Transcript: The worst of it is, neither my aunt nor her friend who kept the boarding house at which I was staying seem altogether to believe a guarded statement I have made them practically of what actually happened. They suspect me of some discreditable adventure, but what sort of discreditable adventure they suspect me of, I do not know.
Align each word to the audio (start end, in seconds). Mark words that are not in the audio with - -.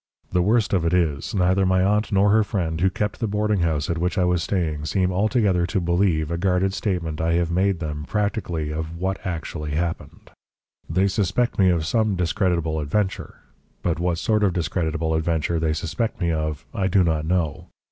The 0.31 0.41
worst 0.41 0.73
of 0.73 0.83
it 0.83 0.95
is, 0.95 1.35
neither 1.35 1.63
my 1.63 1.83
aunt 1.83 2.11
nor 2.11 2.31
her 2.31 2.43
friend 2.43 2.81
who 2.81 2.89
kept 2.89 3.19
the 3.19 3.27
boarding 3.27 3.59
house 3.59 3.87
at 3.87 3.99
which 3.99 4.17
I 4.17 4.25
was 4.25 4.41
staying 4.41 4.85
seem 4.85 5.11
altogether 5.11 5.67
to 5.67 5.79
believe 5.79 6.31
a 6.31 6.39
guarded 6.39 6.73
statement 6.73 7.21
I 7.21 7.33
have 7.33 7.51
made 7.51 7.77
them 7.79 8.05
practically 8.05 8.71
of 8.73 8.97
what 8.97 9.23
actually 9.23 9.75
happened. 9.75 10.31
They 10.89 11.07
suspect 11.07 11.59
me 11.59 11.69
of 11.69 11.85
some 11.85 12.15
discreditable 12.15 12.79
adventure, 12.79 13.41
but 13.83 13.99
what 13.99 14.17
sort 14.17 14.43
of 14.43 14.53
discreditable 14.53 15.13
adventure 15.13 15.59
they 15.59 15.73
suspect 15.73 16.19
me 16.19 16.31
of, 16.31 16.65
I 16.73 16.87
do 16.87 17.03
not 17.03 17.23
know. 17.23 17.67